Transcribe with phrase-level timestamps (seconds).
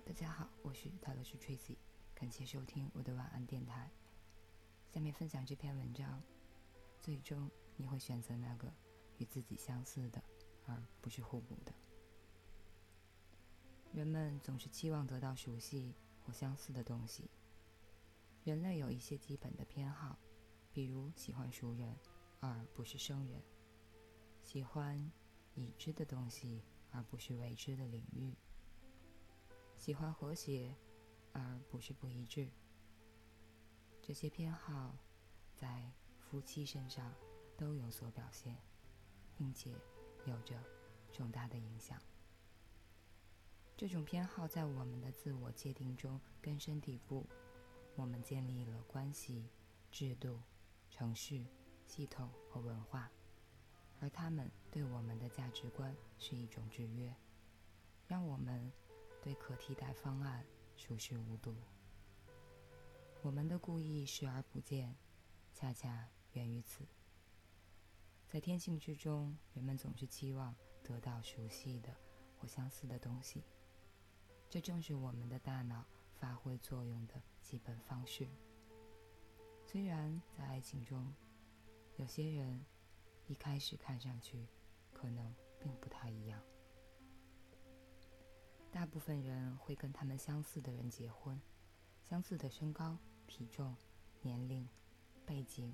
[0.00, 1.76] 大家好，我是泰勒斯 Tracy，
[2.16, 3.88] 感谢收听我的晚安电台。
[4.92, 6.20] 下面分享这篇文章，
[7.00, 8.72] 最终你会选择那个
[9.18, 10.20] 与自己相似的，
[10.66, 11.72] 而不是互补的。
[13.92, 17.30] 人们总是期望得到熟悉或相似的东西。
[18.42, 20.18] 人类有一些基本的偏好，
[20.72, 21.96] 比如喜欢熟人，
[22.40, 23.40] 而不是生人；
[24.42, 25.12] 喜欢
[25.54, 28.34] 已知的东西，而不是未知的领域；
[29.84, 30.74] 喜欢和谐，
[31.34, 32.48] 而不是不一致。
[34.00, 34.96] 这些偏好
[35.54, 37.12] 在夫妻身上
[37.54, 38.56] 都有所表现，
[39.36, 39.70] 并且
[40.24, 40.58] 有着
[41.12, 42.00] 重大的影响。
[43.76, 47.26] 这种偏好在我们的自我界定中根深蒂固。
[47.94, 49.50] 我们建立了关系、
[49.92, 50.40] 制度、
[50.90, 51.46] 程序、
[51.84, 53.12] 系统和文化，
[54.00, 57.14] 而他们对我们的价值观是一种制约，
[58.06, 58.72] 让我们
[59.24, 60.44] 对可替代方案
[60.76, 61.54] 熟视无睹。
[63.22, 64.94] 我们的故意视而不见，
[65.54, 66.84] 恰恰源于此。
[68.28, 71.88] 在天性之中，人们总是期望得到熟悉的
[72.38, 73.42] 或相似的东西，
[74.50, 75.86] 这正是我们的大脑。
[76.16, 78.26] 发挥作用的基本方式。
[79.66, 81.12] 虽然在爱情中，
[81.96, 82.64] 有些人
[83.26, 84.46] 一开始看上去
[84.94, 86.40] 可能并不太一样，
[88.74, 91.40] 大部分人会跟他们相似的人结婚，
[92.02, 93.76] 相似的身高、体重、
[94.20, 94.68] 年龄、
[95.24, 95.72] 背景、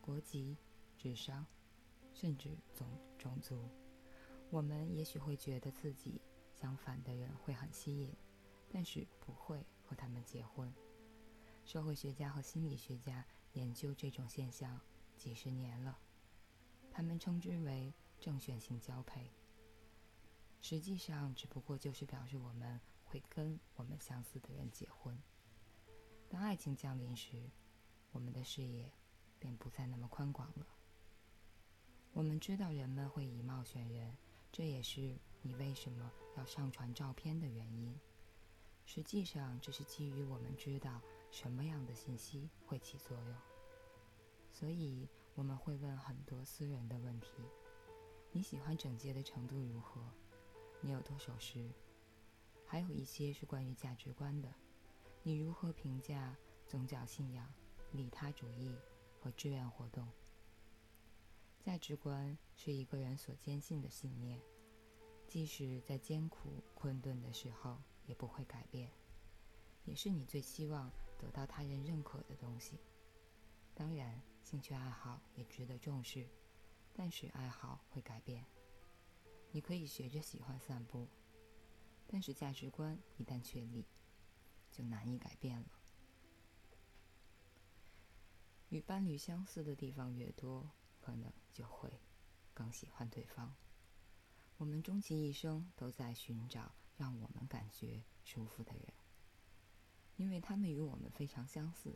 [0.00, 0.56] 国籍、
[0.96, 1.44] 智商，
[2.14, 3.68] 甚至种种族。
[4.48, 6.22] 我们也许会觉得自己
[6.58, 8.16] 相反的人会很吸引。
[8.72, 10.72] 但是不会和他们结婚。
[11.66, 14.80] 社会学家和心理学家研究这种现象
[15.16, 15.98] 几十年了，
[16.90, 19.30] 他们称之为正选性交配。
[20.66, 25.14] 实际上，只不过就是表示我们会跟我们相似的人结婚。
[26.30, 27.50] 当爱情降临时，
[28.12, 28.90] 我们的视野
[29.38, 30.66] 便不再那么宽广了。
[32.14, 34.16] 我们知道人们会以貌选人，
[34.50, 37.94] 这也是你为什么要上传照片的原因。
[38.86, 40.98] 实际上，这是基于我们知道
[41.30, 43.36] 什么样的信息会起作用，
[44.50, 47.28] 所以我们会问很多私人的问题：
[48.32, 50.00] 你喜欢整洁的程度如何？
[50.84, 51.72] 你有多守时？
[52.66, 54.52] 还有一些是关于价值观的：
[55.22, 56.36] 你如何评价
[56.66, 57.50] 宗教信仰、
[57.92, 58.76] 利他主义
[59.18, 60.06] 和志愿活动？
[61.62, 64.38] 价值观是一个人所坚信的信念，
[65.26, 67.78] 即使在艰苦困顿的时候。
[68.06, 68.92] 也不会改变，
[69.86, 72.78] 也是你最希望得到他人认可的东西。
[73.74, 76.28] 当然，兴趣爱好也值得重视，
[76.92, 78.44] 但是爱好会改变。
[79.54, 81.06] 你可以学着喜欢散步，
[82.08, 83.86] 但是价值观一旦确立，
[84.72, 85.68] 就难以改变了。
[88.70, 90.68] 与伴侣相似的地方越多，
[91.00, 92.00] 可能就会
[92.52, 93.54] 更喜欢对方。
[94.56, 96.74] 我们终其一生都在寻找。
[96.96, 98.84] 让我们感觉舒服的人，
[100.14, 101.92] 因为他们与我们非常相似。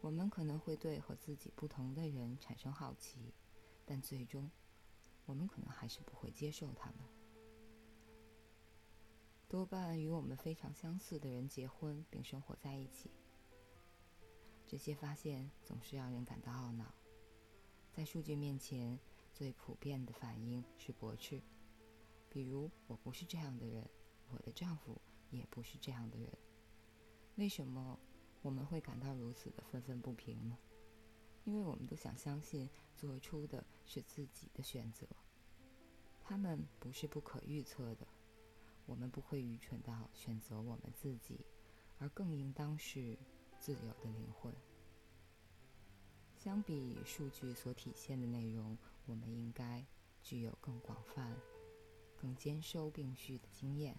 [0.00, 3.34] 我们可能会对和自己不同的人产生好奇，
[3.84, 4.48] 但最终，
[5.26, 6.98] 我们可能还是不会接受他们。
[9.48, 13.10] 多半与我们非常相似的人结婚并生活在一起，
[14.66, 16.92] 这些发现总是让人感到懊恼。
[17.92, 18.98] 在数据面前，
[19.32, 21.40] 最普遍的反应是驳斥，
[22.28, 23.88] 比如“我不是这样的人”。
[24.30, 26.28] 我的丈夫也不是这样的人。
[27.36, 27.96] 为什么
[28.42, 30.58] 我们会感到如此的愤愤不平呢？
[31.44, 35.06] 因为我们都想相信做出的是自己的选择。
[36.22, 38.06] 他们不是不可预测的。
[38.86, 41.40] 我们不会愚蠢到选择我们自己，
[41.98, 43.16] 而更应当是
[43.58, 44.52] 自由的灵魂。
[46.36, 48.76] 相比数据所体现的内容，
[49.06, 49.82] 我们应该
[50.22, 51.34] 具有更广泛、
[52.20, 53.96] 更兼收并蓄的经验。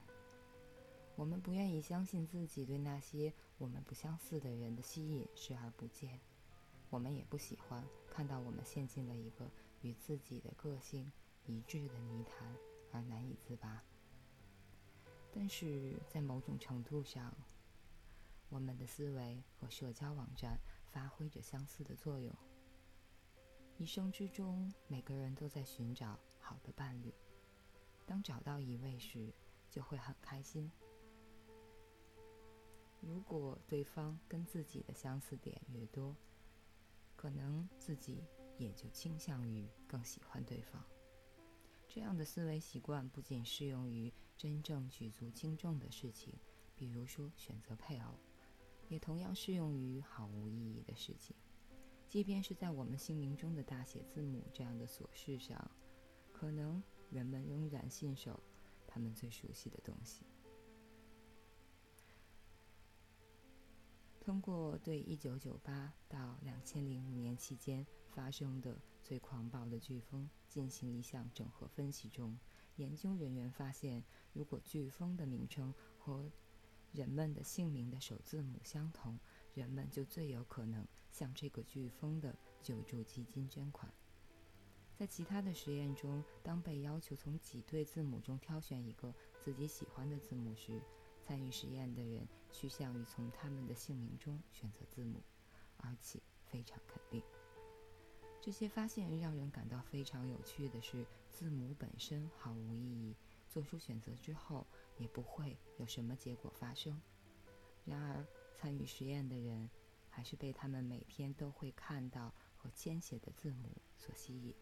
[1.16, 6.20] 我们不愿意相信自己对那些我们不相似的人的吸引视而不见，
[6.96, 9.52] 我们也不喜欢看到我们陷进了一个
[9.82, 11.12] 与自己的个性
[11.46, 12.56] 一致的泥潭
[12.94, 13.84] 而难以自拔。
[15.30, 17.36] 但是在某种程度上，
[18.48, 20.58] 我们的思维和社交网站
[20.90, 22.34] 发挥着相似的作用。
[23.78, 27.14] 一生之中，每个人都在寻找好的伴侣，
[28.06, 29.34] 当找到一位时，
[29.70, 30.72] 就会很开心。
[33.02, 36.16] 如果对方跟自己的相似点越多，
[37.16, 38.24] 可能自己
[38.58, 40.84] 也就倾向于更喜欢对方。
[41.88, 46.34] 这样的思维习惯不仅适用于真正举足轻重的事情，
[46.76, 48.16] 比如说选择配偶，
[48.90, 51.36] 也同样适用于毫无意义的事情。
[52.10, 55.72] 即便是在我们姓名中的大写字母这样的琐事上，
[56.32, 58.40] 可能人们仍然信守
[58.86, 60.26] 他们最熟悉的东西。
[64.26, 72.36] 通过对1998到2005年期间发生的最狂暴的飓风进行一项整合分析中，
[72.78, 76.28] 研究人员发现，如果飓风的名称和
[76.92, 79.20] 人们的姓名的首字母相同，
[79.54, 83.94] 人们就最有可能向这个飓风的救助基金捐款。
[84.96, 90.82] 在其他的实验中，当被要求从几对字母中挑选一个自己喜欢的字母时，
[91.26, 95.24] 参与实验的人趋向于从他们的姓名中选择字母，
[95.78, 97.24] 而且非常肯定。
[98.40, 103.16] 这些发现让人感到非常有趣的是，字母本身毫无意义，
[103.50, 104.68] 做出选择之后
[105.00, 107.02] 也不会有什么结果发生。
[107.86, 108.24] 然而，
[108.54, 109.68] 参与实验的人
[110.12, 114.54] 还是被他们每天都会看到和签写的字母所吸引。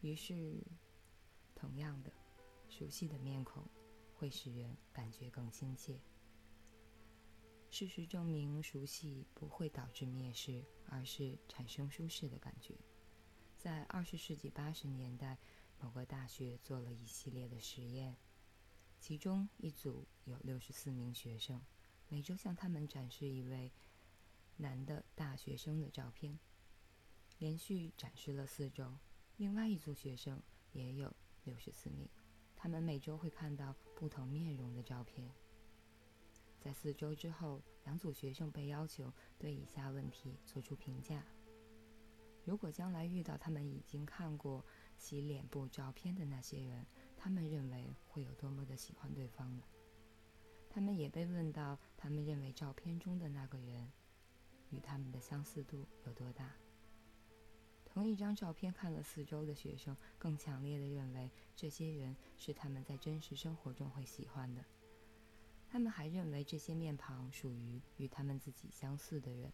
[0.00, 0.62] 于是，
[1.54, 2.10] 同样的。
[2.68, 3.64] 熟悉的面孔
[4.14, 5.98] 会使人感觉更亲切。
[7.70, 12.74] 事实证明，熟悉不会导致蔑视，而是产生舒适的感觉。
[13.56, 15.36] 在二十世纪八十年代，
[15.80, 18.16] 某个大学做了一系列的实验，
[18.98, 21.60] 其中一组有六十四名学生，
[22.08, 23.70] 每周向他们展示一位
[24.56, 26.38] 男的大学生的照片，
[27.38, 28.96] 连续展示了四周。
[29.36, 30.42] 另外一组学生
[30.72, 32.08] 也有六十四名。
[32.60, 35.30] 他们每周会看到不同面容的照片。
[36.60, 41.22] 在四周之后，两组学生被要求对以下问题做出评价：
[42.44, 44.64] 如果将来遇到他们已经看过
[44.98, 46.84] 其脸部照片的那些人，
[47.16, 49.62] 他们认为会有多么的喜欢对方呢？
[50.68, 53.92] 他们也被问到，他们认为照片中的那个人
[54.70, 56.52] 与他们的相似度有多大？
[57.98, 64.64] 同一张照片看了四周的学生，更强烈的认为这些人是他们在真实生活中会喜欢的。
[65.68, 69.52] 他们还认为这些面庞属于与他们自己相似的人。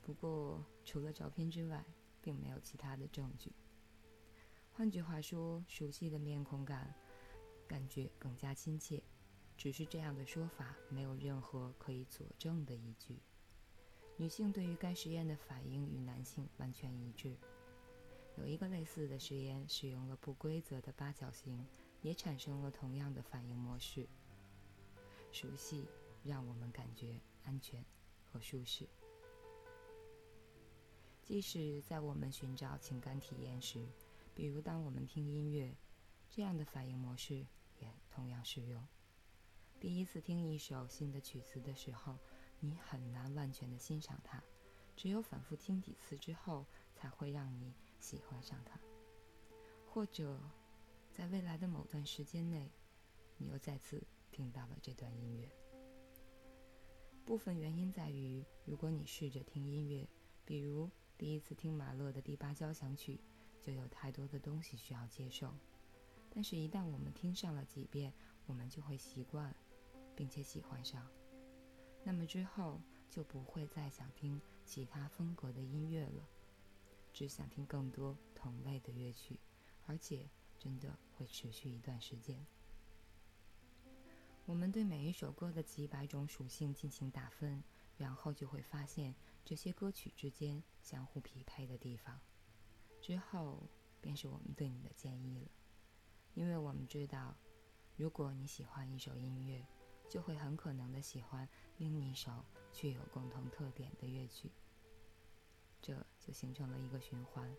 [0.00, 1.84] 不过，除了照片之外，
[2.20, 3.52] 并没有其他的证据。
[4.72, 6.92] 换句话说，熟悉的面孔感
[7.68, 9.00] 感觉更加亲切，
[9.56, 13.20] 只是这样的说法没有任何可以佐证的依据。
[14.18, 17.36] 女性对于该实验的反应与男性完全一致。
[18.36, 21.66] 有一个类似的实验使用了不规则的八角形，
[22.02, 24.06] 也产生了同样的反应模式。
[25.32, 25.86] 熟悉
[26.22, 27.84] 让我们感觉安全
[28.24, 28.86] 和舒适，
[31.22, 33.84] 即使在我们寻找情感体验时，
[34.34, 35.74] 比如当我们听音乐，
[36.30, 37.46] 这样的反应模式
[37.80, 38.86] 也同样适用。
[39.80, 42.16] 第一次听一首新的曲子的时候。
[42.64, 44.40] 你很难完全的欣赏它，
[44.94, 46.64] 只有反复听几次之后，
[46.94, 48.78] 才会让你喜欢上它。
[49.84, 50.38] 或者，
[51.10, 52.70] 在未来的某段时间内，
[53.36, 54.00] 你又再次
[54.30, 55.50] 听到了这段音乐。
[57.24, 60.08] 部分原因在于，如果你试着听音乐，
[60.44, 60.88] 比如
[61.18, 63.20] 第一次听马勒的第八交响曲，
[63.60, 65.52] 就有太多的东西需要接受。
[66.30, 68.12] 但是，一旦我们听上了几遍，
[68.46, 69.52] 我们就会习惯，
[70.14, 71.04] 并且喜欢上。
[72.04, 76.28] 那么之后就不会再想听其他风格的音乐了，
[77.12, 79.38] 只想听更多同类的乐曲，
[79.86, 80.28] 而且
[80.58, 82.44] 真的会持续一段时间。
[84.44, 87.62] 我们对每一首歌的几百种属性进行打分，
[87.96, 92.20] 然后就会发现这些歌曲之间相互匹配的地方。
[93.00, 93.62] 之后
[94.00, 95.48] 便是我们对你的建议了，
[96.34, 97.36] 因为我们知道，
[97.96, 99.64] 如果你喜欢一首音乐。
[100.12, 102.30] 就会很可能的喜欢另一首
[102.70, 104.52] 具有共同特点的乐曲，
[105.80, 107.50] 这就形成了一个循环。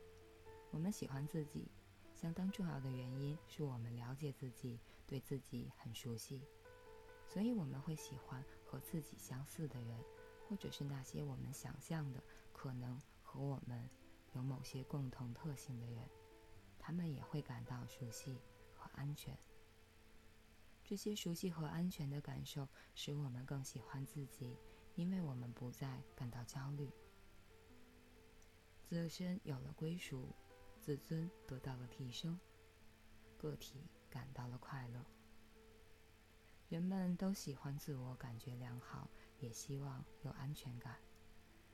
[0.69, 1.71] 我们喜欢自己，
[2.13, 6.43] 相当重要的原因是我们了解自己，对自己很熟悉，
[7.27, 9.99] 所以我们会喜欢和自己相似的人，
[10.47, 13.89] 或者是那些我们想象的可能和我们
[14.33, 16.07] 有某些共同特性的人，
[16.77, 18.37] 他们也会感到熟悉
[18.75, 19.35] 和安全。
[20.93, 24.55] 这些熟悉和安全的感受使我们更喜欢自己，
[24.93, 26.87] 因为我们不再感到焦虑。
[28.83, 30.35] 自身有了归属，
[30.79, 32.39] 自尊得到了提升，
[33.39, 35.03] 个体感到了快乐。
[36.69, 39.09] 人们都喜欢自我感觉良好，
[39.39, 40.99] 也希望有安全感。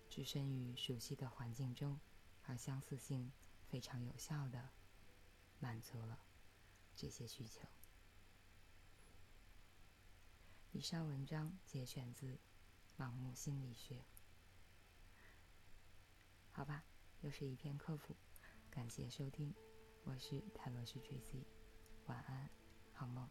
[0.09, 1.99] 置身于熟悉的环境中，
[2.43, 3.29] 而相似性
[3.67, 4.69] 非常有效的
[5.59, 6.17] 满足了
[6.95, 7.67] 这些需求。
[10.79, 12.25] 以上文章节选自
[12.98, 13.95] 《盲目心理学》。
[16.51, 16.86] 好吧，
[17.19, 18.15] 又是一篇科普，
[18.71, 19.53] 感谢收听，
[20.05, 21.45] 我是泰罗斯 J C，
[22.05, 22.50] 晚安，
[22.93, 23.29] 好梦。